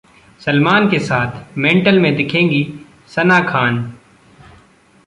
[0.41, 2.63] सलमान के साथ ‘मेंटल’ में दिखेंगी
[3.07, 3.81] सना खान